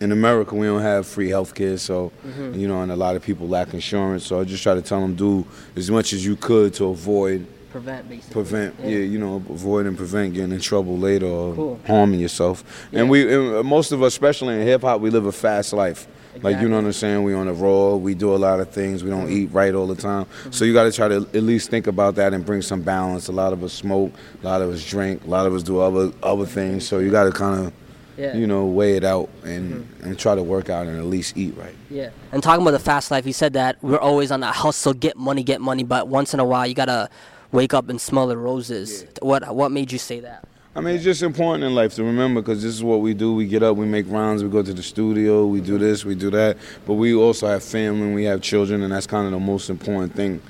in 0.00 0.12
America, 0.12 0.54
we 0.54 0.64
don't 0.64 0.80
have 0.82 1.06
free 1.08 1.28
health 1.28 1.54
care, 1.56 1.76
so 1.76 2.12
Mm-hmm. 2.26 2.58
you 2.60 2.68
know, 2.68 2.82
and 2.82 2.92
a 2.92 2.96
lot 2.96 3.16
of 3.16 3.22
people 3.22 3.48
lack 3.48 3.74
insurance. 3.74 4.24
So 4.24 4.40
I 4.40 4.44
just 4.44 4.62
try 4.62 4.74
to 4.74 4.80
tell 4.82 5.00
them 5.00 5.14
do 5.16 5.44
as 5.76 5.90
much 5.90 6.12
as 6.12 6.24
you 6.24 6.36
could 6.36 6.72
to 6.74 6.84
avoid, 6.86 7.44
Prevent, 7.70 8.08
basically. 8.08 8.32
prevent, 8.32 8.74
Yeah. 8.82 8.88
yeah, 8.88 8.96
you 8.98 9.18
know, 9.18 9.36
avoid 9.50 9.86
and 9.86 9.96
prevent 9.96 10.34
getting 10.34 10.52
in 10.52 10.60
trouble 10.60 10.96
later 10.96 11.26
or 11.26 11.54
Cool. 11.54 11.80
harming 11.86 12.20
yourself. 12.20 12.64
And 12.92 13.10
we, 13.10 13.32
and 13.32 13.66
most 13.66 13.92
of 13.92 14.02
us, 14.02 14.12
especially 14.14 14.54
in 14.60 14.66
hip 14.66 14.82
hop, 14.82 15.00
we 15.00 15.10
live 15.10 15.26
a 15.26 15.32
fast 15.32 15.72
life. 15.72 16.06
Like 16.40 16.60
you 16.60 16.68
know 16.68 16.76
what 16.76 16.84
I'm 16.84 16.92
saying? 16.92 17.24
We 17.24 17.34
on 17.34 17.46
the 17.46 17.52
road. 17.52 17.96
We 17.96 18.14
do 18.14 18.32
a 18.32 18.36
lot 18.38 18.60
of 18.60 18.70
things. 18.70 19.02
We 19.02 19.10
don't 19.10 19.26
Mm-hmm. 19.26 19.36
eat 19.36 19.50
right 19.52 19.74
all 19.74 19.88
the 19.88 19.96
time. 19.96 20.26
So 20.50 20.64
you 20.64 20.72
got 20.72 20.84
to 20.84 20.92
try 20.92 21.08
to 21.08 21.16
at 21.34 21.42
least 21.42 21.68
think 21.68 21.88
about 21.88 22.14
that 22.14 22.32
and 22.32 22.46
bring 22.46 22.62
some 22.62 22.80
balance. 22.82 23.26
A 23.26 23.32
lot 23.32 23.52
of 23.52 23.64
us 23.64 23.72
smoke. 23.72 24.12
A 24.42 24.46
lot 24.46 24.62
of 24.62 24.70
us 24.70 24.88
drink. 24.88 25.24
A 25.24 25.28
lot 25.28 25.46
of 25.46 25.54
us 25.54 25.64
do 25.64 25.80
other 25.80 26.12
other 26.22 26.46
things. 26.46 26.86
So 26.86 27.00
you 27.00 27.10
got 27.10 27.24
to 27.24 27.32
kind 27.32 27.66
of 27.66 27.72
Yeah. 28.16 28.36
you 28.36 28.46
know, 28.46 28.66
weigh 28.66 28.96
it 28.96 29.02
out 29.04 29.28
and, 29.44 29.88
and 30.02 30.16
try 30.16 30.36
to 30.36 30.42
work 30.42 30.68
out 30.70 30.86
and 30.86 30.96
at 30.96 31.06
least 31.06 31.36
eat 31.36 31.56
right. 31.56 31.74
Yeah. 31.90 32.10
And 32.30 32.40
talking 32.40 32.62
about 32.62 32.70
the 32.72 32.78
fast 32.78 33.10
life, 33.10 33.26
you 33.26 33.32
said 33.32 33.54
that 33.54 33.76
we're 33.82 33.98
always 33.98 34.30
on 34.30 34.38
that 34.40 34.54
hustle, 34.54 34.92
get 34.92 35.16
money, 35.16 35.42
get 35.42 35.60
money, 35.60 35.82
but 35.82 36.06
once 36.08 36.34
in 36.34 36.38
a 36.40 36.44
while 36.44 36.66
you 36.68 36.74
gotta 36.74 37.08
wake 37.52 37.74
up 37.74 37.88
and 37.88 38.00
smell 38.00 38.26
the 38.26 38.36
roses. 38.36 39.04
What 39.20 39.54
What 39.54 39.70
made 39.72 39.92
you 39.92 39.98
say 39.98 40.20
that? 40.20 40.46
I 40.78 40.80
mean, 40.80 40.94
it's 40.94 41.02
just 41.02 41.24
important 41.24 41.64
in 41.64 41.74
life 41.74 41.94
to 41.94 42.04
remember 42.04 42.40
because 42.40 42.62
this 42.62 42.72
is 42.72 42.84
what 42.84 43.00
we 43.00 43.12
do. 43.12 43.34
We 43.34 43.46
get 43.48 43.64
up, 43.64 43.76
we 43.76 43.84
make 43.84 44.06
rounds, 44.08 44.44
we 44.44 44.48
go 44.48 44.62
to 44.62 44.72
the 44.72 44.82
studio, 44.84 45.44
we 45.44 45.60
do 45.60 45.76
this, 45.76 46.04
we 46.04 46.14
do 46.14 46.30
that. 46.30 46.56
But 46.86 46.94
we 46.94 47.16
also 47.16 47.48
have 47.48 47.64
family 47.64 48.02
and 48.02 48.14
we 48.14 48.22
have 48.26 48.40
children, 48.42 48.84
and 48.84 48.92
that's 48.92 49.04
kind 49.08 49.26
of 49.26 49.32
the 49.32 49.40
most 49.40 49.70
important 49.70 50.14
thing 50.14 50.40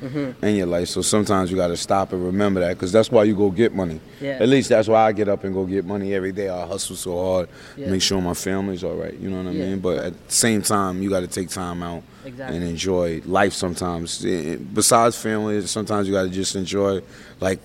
in 0.43 0.57
your 0.57 0.67
life. 0.67 0.89
So 0.89 1.01
sometimes 1.01 1.51
you 1.51 1.57
got 1.57 1.69
to 1.69 1.79
stop 1.79 2.13
and 2.13 2.23
remember 2.23 2.61
that 2.61 2.75
because 2.75 2.93
that's 2.93 3.11
why 3.11 3.25
you 3.25 3.35
go 3.35 3.51
get 3.51 3.75
money. 3.75 4.03
Yeah. 4.21 4.33
At 4.39 4.51
least 4.51 4.69
that's 4.69 4.87
why 4.87 5.07
I 5.07 5.13
get 5.13 5.31
up 5.31 5.45
and 5.45 5.55
go 5.55 5.65
get 5.65 5.87
money 5.87 6.13
every 6.13 6.33
day. 6.33 6.51
I 6.51 6.67
hustle 6.67 6.97
so 6.97 7.17
hard, 7.25 7.49
Yeah. 7.79 7.89
make 7.89 8.03
sure 8.03 8.21
my 8.21 8.35
family's 8.35 8.85
all 8.85 8.97
right. 8.97 9.15
You 9.19 9.31
know 9.31 9.39
what 9.43 9.47
I 9.47 9.53
Yeah. 9.57 9.65
mean? 9.71 9.79
But 9.79 9.97
at 10.05 10.29
the 10.29 10.35
same 10.35 10.61
time, 10.61 11.01
you 11.01 11.09
got 11.09 11.21
to 11.21 11.27
take 11.27 11.49
time 11.49 11.83
out 11.83 12.03
Exactly. 12.27 12.55
and 12.59 12.67
enjoy 12.69 13.23
life 13.25 13.55
sometimes. 13.55 14.23
Eh, 14.27 14.57
Besides 14.75 15.17
family, 15.17 15.67
sometimes 15.67 16.07
you 16.07 16.13
got 16.13 16.25
to 16.25 16.29
just 16.29 16.55
enjoy 16.55 17.01
like 17.41 17.61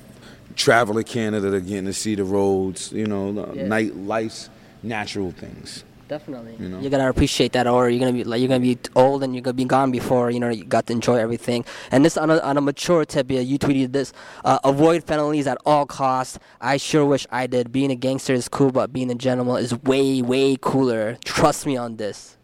travel 0.55 0.95
to 0.95 1.03
Canada 1.03 1.51
to 1.51 1.61
getting 1.61 1.85
to 1.85 1.93
see 1.93 2.15
the 2.15 2.23
roads, 2.23 2.91
you 2.91 3.05
know, 3.07 3.51
Yeah. 3.53 3.67
night 3.67 3.95
life's 3.95 4.49
natural 4.81 5.31
things. 5.31 5.83
Definitely. 6.09 6.55
You 6.59 6.69
know? 6.69 6.79
You 6.79 6.89
gotta 6.89 7.09
appreciate 7.09 7.53
that, 7.53 7.65
or 7.65 7.89
you're 7.89 7.99
gonna 7.99 8.11
be 8.11 8.23
like 8.23 8.39
you're 8.39 8.49
gonna 8.49 8.59
be 8.59 8.77
old 8.95 9.23
and 9.23 9.33
you're 9.33 9.41
gonna 9.41 9.53
be 9.55 9.65
gone 9.65 9.89
before 9.89 10.29
you 10.29 10.39
know 10.39 10.49
you 10.49 10.63
got 10.65 10.85
to 10.87 10.93
enjoy 10.93 11.15
everything. 11.15 11.65
And 11.91 12.03
this 12.05 12.17
on 12.17 12.29
a, 12.29 12.37
on 12.39 12.57
a 12.57 12.61
mature 12.61 13.03
tip, 13.05 13.31
yeah, 13.31 13.39
you 13.39 13.57
tweeted 13.57 13.93
this: 13.93 14.13
uh, 14.45 14.59
avoid 14.63 15.05
felonies 15.05 15.47
at 15.47 15.57
all 15.65 15.85
costs. 15.85 16.37
I 16.61 16.77
sure 16.77 17.05
wish 17.05 17.25
I 17.31 17.47
did. 17.47 17.71
Being 17.71 17.89
a 17.89 17.95
gangster 17.95 18.33
is 18.33 18.47
cool, 18.49 18.71
but 18.71 18.91
being 18.93 19.09
a 19.09 19.15
gentleman 19.15 19.63
is 19.63 19.73
way 19.83 20.21
way 20.21 20.57
cooler. 20.59 21.17
Trust 21.23 21.65
me 21.65 21.77
on 21.77 21.95
this. 21.95 22.37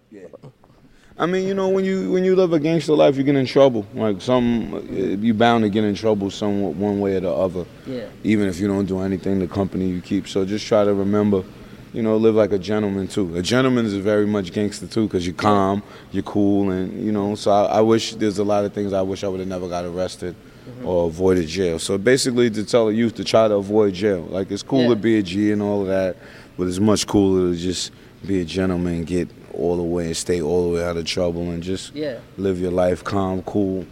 I 1.20 1.26
mean, 1.26 1.46
you 1.46 1.54
know, 1.54 1.68
when 1.68 1.84
you 1.84 2.10
when 2.12 2.24
you 2.24 2.34
live 2.34 2.54
a 2.54 2.60
gangster 2.60 2.94
life, 2.94 3.18
you 3.18 3.24
get 3.24 3.36
in 3.36 3.46
trouble. 3.46 3.86
Like 3.94 4.22
some, 4.22 4.74
uh, 4.74 4.80
you 4.80 5.34
bound 5.34 5.64
to 5.66 5.70
get 5.70 5.84
in 5.84 5.94
trouble 5.94 6.32
some 6.32 6.80
one 6.80 7.02
way 7.02 7.18
or 7.18 7.20
the 7.20 7.32
other. 7.32 7.66
Yeah. 7.86 8.08
Even 8.24 8.48
if 8.48 8.58
you 8.60 8.68
don't 8.70 8.86
do 8.86 9.00
anything, 9.02 9.40
the 9.40 9.48
company 9.48 9.90
you 9.90 10.00
keep. 10.00 10.30
So 10.30 10.46
just 10.46 10.66
try 10.66 10.86
to 10.86 10.94
remember, 10.94 11.44
you 11.92 12.02
know, 12.04 12.16
live 12.16 12.36
like 12.36 12.54
a 12.54 12.58
gentleman 12.58 13.10
too. 13.10 13.36
A 13.36 13.42
gentleman 13.42 13.86
is 13.86 13.96
very 13.96 14.26
much 14.26 14.54
gangster 14.54 14.88
too, 14.88 15.08
because 15.08 15.26
you're 15.28 15.36
calm, 15.36 15.84
you're 16.14 16.24
cool, 16.24 16.72
and 16.72 17.06
you 17.06 17.12
know. 17.12 17.36
So 17.36 17.52
I, 17.52 17.80
I 17.80 17.82
wish 17.82 18.16
there's 18.16 18.38
a 18.40 18.46
lot 18.46 18.64
of 18.64 18.72
things 18.74 18.94
I 18.94 19.02
wish 19.02 19.26
I 19.26 19.28
would 19.28 19.42
have 19.42 19.50
never 19.50 19.68
got 19.68 19.84
arrested. 19.86 20.36
Mm-hmm. 20.36 20.86
Or 20.88 21.08
avoided 21.08 21.48
jail. 21.48 21.80
So 21.80 21.98
basically, 21.98 22.50
to 22.52 22.64
tell 22.64 22.88
the 22.88 22.94
youth 22.94 23.16
to 23.16 23.24
try 23.24 23.48
to 23.48 23.56
avoid 23.56 23.94
jail. 23.96 24.22
Like 24.30 24.52
it's 24.52 24.62
cool 24.62 24.84
Yeah. 24.84 24.90
to 24.90 24.96
be 24.96 25.18
a 25.18 25.24
G 25.24 25.52
and 25.52 25.64
all 25.64 25.82
of 25.82 25.88
that, 25.88 26.16
but 26.58 26.68
it's 26.68 26.78
much 26.80 27.08
cooler 27.08 27.52
to 27.52 27.58
just 27.58 27.92
be 28.26 28.42
a 28.42 28.46
gentleman, 28.46 28.94
and 28.98 29.08
get 29.08 29.28
all 29.54 29.78
the 29.78 29.84
way 29.84 30.08
and 30.08 30.18
stay 30.18 30.42
all 30.42 30.70
the 30.70 30.76
way 30.76 30.84
out 30.84 30.98
of 30.98 31.06
trouble, 31.06 31.50
and 31.52 31.62
just 31.64 31.94
Yeah. 31.96 32.20
live 32.38 32.60
your 32.60 32.72
life 32.72 33.04
calm, 33.04 33.42
cool, 33.44 33.86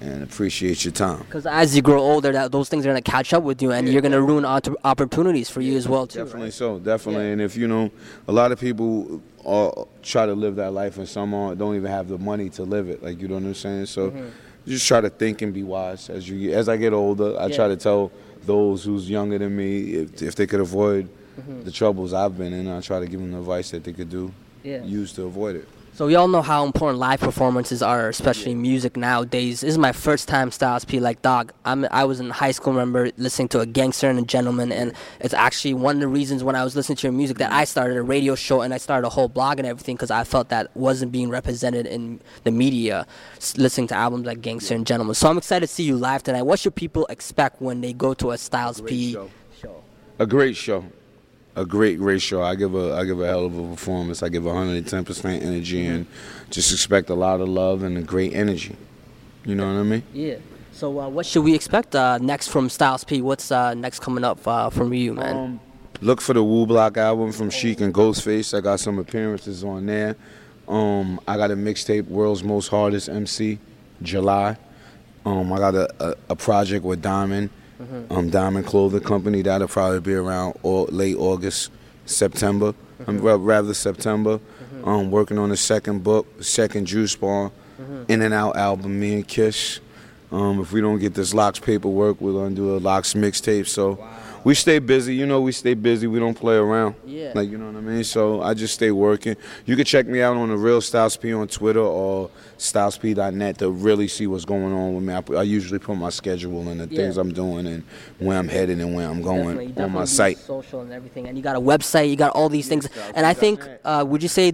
and 0.00 0.22
appreciate 0.22 0.84
your 0.84 0.92
time. 0.92 1.18
Because 1.20 1.46
as 1.46 1.74
you 1.76 1.82
grow 1.82 2.00
older, 2.00 2.32
that 2.32 2.52
those 2.52 2.68
things 2.68 2.84
are 2.84 2.88
gonna 2.90 3.00
catch 3.02 3.32
up 3.32 3.42
with 3.42 3.62
you, 3.62 3.70
and 3.72 3.88
you're 3.88 4.02
gonna 4.02 4.20
ruin 4.20 4.44
oppor- 4.44 4.74
opportunities 4.84 5.48
for 5.48 5.60
you 5.60 5.76
as 5.76 5.88
well 5.88 6.06
too. 6.06 6.18
Definitely 6.20 6.42
right? 6.46 6.52
so, 6.52 6.78
definitely. 6.78 7.24
Yeah. 7.26 7.32
And 7.32 7.40
if 7.40 7.56
you 7.56 7.68
know, 7.68 7.90
a 8.28 8.32
lot 8.32 8.52
of 8.52 8.58
people 8.60 9.20
are, 9.46 9.86
try 10.02 10.26
to 10.26 10.34
live 10.34 10.56
that 10.56 10.72
life, 10.72 10.98
and 10.98 11.08
some 11.08 11.32
are, 11.34 11.54
don't 11.54 11.76
even 11.76 11.90
have 11.90 12.08
the 12.08 12.18
money 12.18 12.48
to 12.50 12.62
live 12.64 12.88
it. 12.88 13.02
Like 13.02 13.20
you 13.20 13.28
know 13.28 13.34
what 13.34 13.44
I'm 13.44 13.54
saying. 13.54 13.86
So, 13.86 14.10
Mm-hmm. 14.10 14.26
just 14.66 14.86
try 14.88 15.00
to 15.00 15.10
think 15.10 15.42
and 15.42 15.52
be 15.52 15.62
wise 15.62 16.08
as 16.10 16.28
you 16.28 16.52
as 16.52 16.68
I 16.68 16.76
get 16.76 16.92
older. 16.92 17.38
I 17.38 17.50
try 17.50 17.68
to 17.68 17.76
tell 17.76 18.10
those 18.46 18.84
who's 18.84 19.08
younger 19.08 19.38
than 19.38 19.54
me 19.56 19.92
if, 19.94 20.22
if 20.22 20.34
they 20.34 20.46
could 20.46 20.60
avoid 20.60 21.08
the 21.64 21.70
troubles 21.70 22.12
I've 22.12 22.36
been 22.38 22.52
in. 22.52 22.68
I 22.68 22.80
try 22.80 23.00
to 23.00 23.06
give 23.06 23.20
them 23.20 23.32
the 23.32 23.38
advice 23.38 23.70
that 23.72 23.84
they 23.84 23.92
could 23.92 24.08
do, 24.10 24.32
Yeah. 24.64 24.82
use 24.82 25.12
to 25.12 25.24
avoid 25.24 25.56
it. 25.56 25.68
So 25.94 26.06
we 26.06 26.16
all 26.16 26.26
know 26.26 26.42
how 26.42 26.66
important 26.66 26.98
live 26.98 27.20
performances 27.20 27.80
are, 27.80 28.08
especially 28.08 28.52
music 28.56 28.96
nowadays. 28.96 29.60
This 29.60 29.70
is 29.70 29.78
my 29.78 29.92
first 29.92 30.26
time 30.26 30.50
Styles 30.50 30.84
P. 30.84 30.98
Like, 30.98 31.22
dog, 31.22 31.52
I'm 31.64 31.86
I 31.88 32.02
was 32.02 32.18
in 32.18 32.30
high 32.30 32.50
school. 32.50 32.72
Remember 32.72 33.12
listening 33.16 33.46
to 33.50 33.60
a 33.60 33.66
gangster 33.66 34.10
and 34.10 34.18
a 34.18 34.22
gentleman, 34.22 34.72
and 34.72 34.92
it's 35.20 35.34
actually 35.34 35.74
one 35.74 35.94
of 35.94 36.00
the 36.00 36.08
reasons 36.08 36.42
when 36.42 36.56
I 36.56 36.64
was 36.64 36.74
listening 36.74 36.96
to 36.96 37.06
your 37.06 37.12
music 37.12 37.38
that 37.38 37.52
I 37.52 37.62
started 37.62 37.96
a 37.96 38.02
radio 38.02 38.34
show 38.34 38.62
and 38.62 38.74
I 38.74 38.78
started 38.78 39.06
a 39.06 39.10
whole 39.10 39.28
blog 39.28 39.60
and 39.60 39.68
everything 39.68 39.94
because 39.94 40.10
I 40.10 40.24
felt 40.24 40.48
that 40.48 40.76
wasn't 40.76 41.12
being 41.12 41.30
represented 41.30 41.86
in 41.86 42.20
the 42.42 42.50
media. 42.50 43.06
Listening 43.56 43.86
to 43.88 43.94
albums 43.94 44.26
like 44.26 44.40
Gangster 44.40 44.74
and 44.74 44.84
Gentleman. 44.84 45.14
So 45.14 45.28
I'm 45.30 45.38
excited 45.38 45.68
to 45.68 45.72
see 45.72 45.84
you 45.84 45.96
live 45.96 46.24
tonight. 46.24 46.42
What 46.42 46.58
should 46.58 46.74
people 46.74 47.06
expect 47.06 47.62
when 47.62 47.82
they 47.82 47.92
go 47.92 48.14
to 48.14 48.32
a 48.32 48.38
Styles 48.38 48.80
P. 48.80 49.12
show. 49.12 49.30
show? 49.60 49.84
A 50.18 50.26
great 50.26 50.56
show. 50.56 50.86
A 51.56 51.64
great, 51.64 51.98
great 51.98 52.20
show. 52.20 52.42
I 52.42 52.54
give 52.56 52.74
a 52.74 52.94
I 52.94 53.04
give 53.04 53.20
a 53.20 53.26
hell 53.26 53.46
of 53.46 53.56
a 53.56 53.68
performance. 53.68 54.22
I 54.22 54.28
give 54.28 54.44
110 54.44 55.04
percent 55.04 55.42
energy 55.42 55.86
and 55.86 56.06
just 56.50 56.72
expect 56.72 57.10
a 57.10 57.14
lot 57.14 57.40
of 57.40 57.48
love 57.48 57.82
and 57.82 57.96
a 57.96 58.02
great 58.02 58.34
energy. 58.34 58.76
You 59.44 59.54
know 59.54 59.72
what 59.72 59.78
I 59.78 59.82
mean? 59.84 60.02
Yeah. 60.12 60.36
So 60.72 60.98
uh, 61.00 61.08
what 61.08 61.26
should 61.26 61.44
we 61.44 61.54
expect 61.54 61.94
uh, 61.94 62.18
next 62.18 62.48
from 62.48 62.68
Styles 62.68 63.04
P? 63.04 63.22
What's 63.22 63.52
uh, 63.52 63.74
next 63.74 64.00
coming 64.00 64.24
up 64.24 64.44
uh, 64.46 64.70
from 64.70 64.92
you, 64.92 65.14
man? 65.14 65.36
Um, 65.36 65.60
Look 66.00 66.20
for 66.20 66.34
the 66.34 66.42
Wu 66.42 66.66
Block 66.66 66.96
album 66.96 67.30
from 67.30 67.50
Sheek 67.50 67.80
and 67.80 67.94
Ghostface. 67.94 68.52
I 68.56 68.60
got 68.60 68.80
some 68.80 68.98
appearances 68.98 69.62
on 69.62 69.86
there. 69.86 70.16
Um, 70.66 71.20
I 71.28 71.36
got 71.36 71.52
a 71.52 71.54
mixtape, 71.56 72.06
World's 72.08 72.42
Most 72.42 72.68
Hardest 72.68 73.08
MC, 73.08 73.58
July. 74.02 74.56
Um, 75.24 75.52
I 75.52 75.58
got 75.58 75.74
a, 75.74 75.94
a, 76.04 76.16
a 76.30 76.36
project 76.36 76.84
with 76.84 77.00
Diamond, 77.00 77.50
um, 78.10 78.30
Diamond 78.30 78.66
Clothing 78.66 79.00
Company. 79.00 79.42
That'll 79.42 79.68
probably 79.68 80.00
be 80.00 80.14
around 80.14 80.56
au- 80.64 80.84
late 80.86 81.16
August, 81.16 81.70
September. 82.06 82.74
Um, 83.06 83.20
ra- 83.20 83.36
rather 83.38 83.74
September. 83.74 84.40
Um, 84.84 85.10
working 85.10 85.38
on 85.38 85.48
the 85.48 85.56
second 85.56 86.04
book, 86.04 86.26
second 86.42 86.86
Juice 86.86 87.16
Bar, 87.16 87.50
In 88.08 88.22
and 88.22 88.34
Out 88.34 88.56
album. 88.56 89.00
Me 89.00 89.14
and 89.14 89.26
Kiss. 89.28 89.80
Um, 90.30 90.60
if 90.60 90.72
we 90.72 90.80
don't 90.80 90.98
get 90.98 91.14
this 91.14 91.32
LOX 91.34 91.58
paperwork, 91.58 92.20
we're 92.20 92.32
gonna 92.32 92.54
do 92.54 92.76
a 92.76 92.78
LOX 92.78 93.14
mixtape. 93.14 93.66
So 93.68 93.98
we 94.44 94.54
stay 94.54 94.78
busy. 94.78 95.14
You 95.14 95.26
know, 95.26 95.40
we 95.40 95.52
stay 95.52 95.74
busy. 95.74 96.06
We 96.06 96.18
don't 96.18 96.34
play 96.34 96.56
around. 96.56 96.94
Yeah. 97.06 97.32
Like 97.34 97.50
you 97.50 97.58
know 97.58 97.66
what 97.66 97.76
I 97.76 97.80
mean. 97.80 98.04
So 98.04 98.42
I 98.42 98.54
just 98.54 98.74
stay 98.74 98.90
working. 98.90 99.36
You 99.66 99.74
can 99.76 99.84
check 99.84 100.06
me 100.06 100.20
out 100.22 100.36
on 100.36 100.48
the 100.50 100.56
Real 100.56 100.80
Styles 100.80 101.16
P 101.16 101.32
on 101.32 101.48
Twitter 101.48 101.80
or 101.80 102.30
StylesP.net 102.58 103.58
to 103.58 103.70
really 103.70 104.08
see 104.08 104.26
what's 104.26 104.44
going 104.44 104.72
on 104.72 104.94
with 104.94 105.04
me. 105.04 105.14
I, 105.14 105.40
I 105.40 105.42
usually 105.44 105.78
put 105.78 105.96
my 105.96 106.10
schedule 106.10 106.68
and 106.68 106.80
the 106.80 106.86
Yeah. 106.88 107.02
things 107.02 107.16
I'm 107.16 107.32
doing 107.32 107.66
and 107.66 107.82
where 108.18 108.38
I'm 108.38 108.48
headed 108.48 108.78
and 108.80 108.94
where 108.94 109.08
I'm 109.08 109.22
going 109.22 109.38
Definitely, 109.38 109.64
on 109.66 109.68
definitely 109.72 109.94
my 109.94 110.00
do 110.02 110.06
site. 110.06 110.38
social 110.38 110.80
and 110.82 110.92
everything, 110.92 111.26
and 111.28 111.36
you 111.36 111.42
got 111.42 111.56
a 111.56 111.60
website, 111.60 112.10
you 112.10 112.16
got 112.16 112.32
all 112.32 112.48
these 112.48 112.68
things, 112.68 112.88
and 113.14 113.24
I 113.26 113.34
think, 113.34 113.66
uh, 113.84 114.04
would 114.06 114.22
you 114.22 114.28
say, 114.28 114.52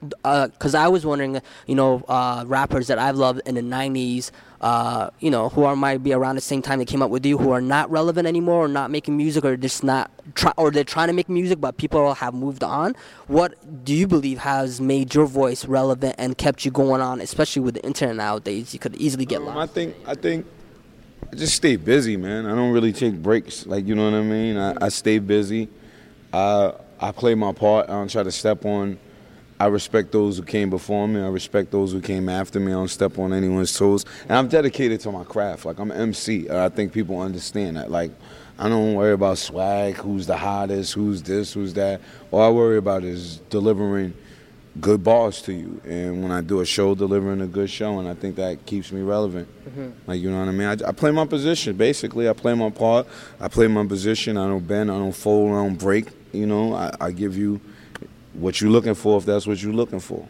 because 0.00 0.74
I 0.74 0.88
was 0.88 1.06
wondering, 1.06 1.40
you 1.66 1.74
know, 1.74 2.04
uh, 2.08 2.44
rappers 2.46 2.88
that 2.88 2.98
I've 2.98 3.16
loved 3.16 3.40
in 3.46 3.54
the 3.54 3.60
'90s, 3.62 4.30
uh, 4.62 5.10
you 5.18 5.30
know, 5.30 5.48
who 5.48 5.64
are 5.64 5.74
might 5.74 6.02
be 6.04 6.12
around 6.12 6.36
the 6.36 6.40
same 6.40 6.62
time 6.62 6.78
they 6.78 6.84
came 6.84 7.02
up 7.02 7.10
with 7.10 7.26
you, 7.26 7.36
who 7.36 7.50
are 7.50 7.60
not 7.60 7.90
relevant 7.90 8.28
anymore, 8.28 8.64
or 8.64 8.68
not 8.68 8.90
making 8.92 9.16
music, 9.16 9.44
or 9.44 9.56
just 9.56 9.82
not 9.82 10.10
try, 10.34 10.52
or 10.56 10.70
they're 10.70 10.84
trying 10.84 11.08
to 11.08 11.12
make 11.12 11.28
music, 11.28 11.60
but 11.60 11.76
people 11.76 12.14
have 12.14 12.32
moved 12.32 12.62
on. 12.62 12.94
What 13.26 13.84
do 13.84 13.92
you 13.92 14.06
believe 14.06 14.38
has 14.38 14.80
made 14.80 15.14
your 15.14 15.26
voice 15.26 15.64
relevant 15.64 16.14
and 16.16 16.38
kept 16.38 16.64
you 16.64 16.70
going 16.70 17.00
on, 17.00 17.20
especially 17.20 17.62
with 17.62 17.74
the 17.74 17.84
internet 17.84 18.14
nowadays? 18.16 18.72
You 18.72 18.78
could 18.78 18.94
easily 18.96 19.26
get 19.26 19.42
Um, 19.42 19.58
I 19.58 19.66
think 19.66 19.96
I 20.06 20.14
think 20.14 20.46
I 21.32 21.34
just 21.34 21.56
stay 21.56 21.74
busy, 21.74 22.16
man. 22.16 22.46
I 22.46 22.54
don't 22.54 22.72
really 22.72 22.92
take 22.92 23.20
breaks. 23.20 23.66
Like 23.66 23.86
you 23.86 23.96
know 23.96 24.04
what 24.04 24.14
I 24.14 24.22
mean. 24.22 24.56
I, 24.56 24.76
I 24.80 24.88
stay 24.90 25.18
busy. 25.18 25.68
I 26.32 26.72
I 27.00 27.10
play 27.10 27.34
my 27.34 27.52
part. 27.52 27.90
I 27.90 27.94
don't 27.94 28.08
try 28.08 28.22
to 28.22 28.30
step 28.30 28.64
on. 28.64 28.98
I 29.62 29.66
respect 29.66 30.10
those 30.10 30.38
who 30.38 30.42
came 30.42 30.70
before 30.70 31.06
me. 31.06 31.20
I 31.20 31.28
respect 31.28 31.70
those 31.70 31.92
who 31.92 32.00
came 32.00 32.28
after 32.28 32.58
me. 32.58 32.72
I 32.72 32.74
don't 32.74 32.88
step 32.88 33.16
on 33.16 33.32
anyone's 33.32 33.72
toes. 33.72 34.04
And 34.22 34.32
I'm 34.32 34.48
dedicated 34.48 34.98
to 35.02 35.12
my 35.12 35.22
craft. 35.22 35.64
Like 35.66 35.78
I'm 35.78 35.92
an 35.92 36.00
MC. 36.00 36.48
Uh, 36.48 36.64
I 36.64 36.68
think 36.68 36.92
people 36.92 37.20
understand 37.20 37.76
that. 37.76 37.88
Like 37.88 38.10
I 38.58 38.68
don't 38.68 38.94
worry 38.94 39.12
about 39.12 39.38
swag, 39.38 39.94
who's 39.94 40.26
the 40.26 40.36
hottest, 40.36 40.94
who's 40.94 41.22
this, 41.22 41.52
who's 41.52 41.74
that. 41.74 42.00
All 42.32 42.42
I 42.42 42.50
worry 42.50 42.76
about 42.76 43.04
is 43.04 43.36
delivering 43.50 44.14
good 44.80 45.04
bars 45.04 45.40
to 45.42 45.52
you. 45.52 45.80
And 45.84 46.24
when 46.24 46.32
I 46.32 46.40
do 46.40 46.58
a 46.58 46.66
show, 46.66 46.96
delivering 46.96 47.40
a 47.40 47.46
good 47.46 47.70
show, 47.70 48.00
and 48.00 48.08
I 48.08 48.14
think 48.14 48.34
that 48.36 48.66
keeps 48.66 48.90
me 48.90 49.02
relevant. 49.02 49.46
Mm-hmm. 49.64 50.10
Like 50.10 50.20
you 50.20 50.32
know 50.32 50.40
what 50.40 50.48
I 50.48 50.50
mean? 50.50 50.66
I, 50.66 50.88
I 50.88 50.90
play 50.90 51.12
my 51.12 51.24
position. 51.24 51.76
Basically, 51.76 52.28
I 52.28 52.32
play 52.32 52.54
my 52.54 52.70
part. 52.70 53.06
I 53.38 53.46
play 53.46 53.68
my 53.68 53.86
position. 53.86 54.36
I 54.38 54.48
don't 54.48 54.66
bend. 54.66 54.90
I 54.90 54.98
don't 54.98 55.14
fold. 55.14 55.52
I 55.52 55.62
don't 55.62 55.78
break. 55.78 56.08
You 56.32 56.46
know, 56.46 56.74
I, 56.74 56.92
I 57.00 57.12
give 57.12 57.36
you 57.36 57.60
what 58.34 58.60
you're 58.60 58.70
looking 58.70 58.94
for 58.94 59.18
if 59.18 59.24
that's 59.24 59.46
what 59.46 59.62
you're 59.62 59.72
looking 59.72 60.00
for. 60.00 60.26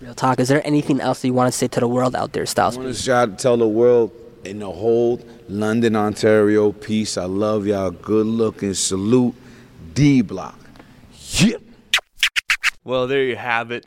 Real 0.00 0.14
talk. 0.14 0.40
Is 0.40 0.48
there 0.48 0.64
anything 0.66 1.00
else 1.00 1.22
that 1.22 1.28
you 1.28 1.34
want 1.34 1.50
to 1.52 1.56
say 1.56 1.68
to 1.68 1.80
the 1.80 1.88
world 1.88 2.14
out 2.14 2.32
there, 2.32 2.42
I 2.42 2.46
Styles? 2.46 2.76
want 2.76 2.88
to 2.88 2.94
shout, 2.94 3.38
tell 3.38 3.56
the 3.56 3.66
world 3.68 4.12
in 4.44 4.58
the 4.58 4.70
whole 4.70 5.20
London, 5.48 5.96
Ontario, 5.96 6.72
peace. 6.72 7.16
I 7.16 7.24
love 7.24 7.66
y'all. 7.66 7.90
Good 7.90 8.26
looking. 8.26 8.74
Salute. 8.74 9.34
D 9.94 10.20
Block. 10.20 10.58
Yeah. 11.38 11.56
Well, 12.84 13.06
there 13.06 13.24
you 13.24 13.36
have 13.36 13.70
it. 13.70 13.86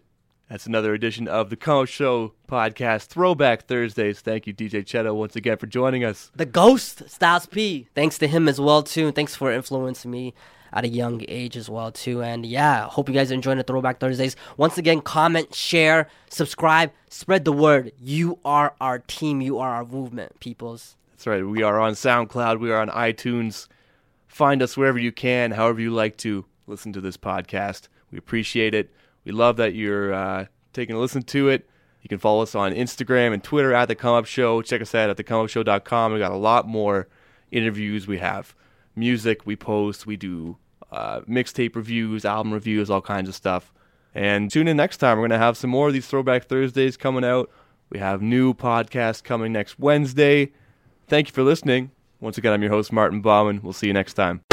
That's 0.49 0.65
another 0.65 0.93
edition 0.93 1.27
of 1.27 1.49
the 1.51 1.55
Come 1.55 1.83
Up 1.83 1.87
Show 1.87 2.33
podcast, 2.50 3.08
Throwback 3.08 3.68
Thursdays. 3.68 4.20
Thank 4.20 4.48
you, 4.48 4.53
DJ 4.53 4.84
Chedo, 4.84 5.15
once 5.15 5.36
again 5.36 5.58
for 5.58 5.68
joining 5.68 6.03
us. 6.03 6.32
The 6.36 6.46
Ghost, 6.46 7.10
Styles 7.10 7.46
P. 7.46 7.88
Thanks 7.94 8.18
to 8.18 8.27
him 8.27 8.48
as 8.48 8.60
well 8.60 8.82
too. 8.82 9.12
Thanks 9.12 9.36
for 9.36 9.51
influencing 9.51 10.10
me 10.10 10.34
at 10.74 10.84
a 10.84 10.88
young 10.88 11.24
age 11.27 11.56
as 11.56 11.70
well 11.70 11.91
too. 11.91 12.22
And 12.24 12.46
yeah, 12.46 12.88
hope 12.88 13.08
you 13.08 13.15
guys 13.15 13.32
are 13.32 13.36
enjoying 13.36 13.58
the 13.60 13.63
Throwback 13.63 14.00
Thursdays. 14.00 14.36
Once 14.58 14.77
again, 14.77 15.01
comment, 15.01 15.53
share, 15.53 16.08
subscribe, 16.29 16.91
spread 17.10 17.46
the 17.46 17.53
word. 17.53 17.91
You 18.00 18.39
are 18.44 18.74
our 18.82 19.00
team. 19.00 19.41
You 19.41 19.60
are 19.60 19.70
our 19.70 19.86
movement, 19.86 20.39
peoples. 20.39 20.96
That's 21.12 21.27
right. 21.27 21.46
We 21.46 21.63
are 21.63 21.79
on 21.79 21.94
SoundCloud. 21.94 22.60
We 22.60 22.72
are 22.72 22.82
on 22.82 22.89
iTunes. 22.89 23.68
Find 24.27 24.62
us 24.62 24.75
wherever 24.75 24.98
you 24.98 25.12
can, 25.12 25.51
however 25.51 25.82
you 25.82 25.91
like 25.91 26.18
to 26.18 26.46
listen 26.65 26.94
to 26.94 27.01
this 27.01 27.18
podcast. 27.18 27.88
We 28.12 28.18
appreciate 28.18 28.74
it. 28.74 28.91
We 29.25 29.32
love 29.32 29.58
that 29.58 29.75
you're 29.75 30.13
uh, 30.13 30.46
taking 30.74 30.96
a 30.96 31.00
listen 31.00 31.24
to 31.24 31.50
it. 31.50 31.70
You 32.01 32.10
can 32.10 32.18
follow 32.18 32.41
us 32.41 32.56
on 32.56 32.74
Instagram 32.74 33.34
and 33.34 33.44
Twitter 33.44 33.74
at 33.74 33.88
The 33.88 33.96
Come 33.96 34.15
Up 34.15 34.25
Show. 34.25 34.62
Check 34.62 34.82
us 34.82 34.96
out 34.96 35.10
at 35.10 35.18
thecomeupshow.com. 35.18 36.13
We 36.13 36.20
got 36.20 36.32
a 36.32 36.38
lot 36.38 36.68
more 36.68 37.08
interviews. 37.51 38.08
We 38.08 38.20
have 38.20 38.56
music 38.96 39.46
we 39.46 39.56
post. 39.56 40.06
We 40.06 40.15
do 40.15 40.58
uh, 40.91 41.22
mixtape 41.22 41.75
reviews, 41.75 42.25
album 42.25 42.53
reviews, 42.53 42.89
all 42.89 43.01
kinds 43.01 43.27
of 43.29 43.36
stuff. 43.36 43.74
And 44.15 44.50
tune 44.50 44.68
in 44.68 44.77
next 44.77 44.98
time. 44.98 45.18
We're 45.18 45.27
going 45.27 45.39
to 45.39 45.46
have 45.46 45.58
some 45.58 45.70
more 45.70 45.88
of 45.88 45.94
these 45.94 46.08
Throwback 46.08 46.46
Thursdays 46.46 46.98
coming 46.98 47.24
out. 47.24 47.50
We 47.89 48.00
have 48.00 48.22
new 48.22 48.53
podcasts 48.53 49.24
coming 49.24 49.51
next 49.51 49.79
Wednesday. 49.79 50.51
Thank 51.08 51.27
you 51.27 51.34
for 51.34 51.44
listening. 51.44 51.91
Once 52.20 52.38
again, 52.38 52.53
I'm 52.53 52.62
your 52.62 52.72
host, 52.72 52.91
Martin 52.91 53.22
Bauman. 53.22 53.62
We'll 53.63 53.74
see 53.74 53.88
you 53.88 53.94
next 53.94 54.13
time. 54.13 54.49